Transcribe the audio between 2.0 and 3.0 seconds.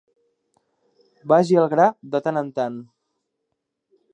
de tant en tant.